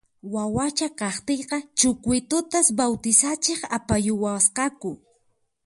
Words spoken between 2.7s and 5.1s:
bawtisachiq apayuwasqaku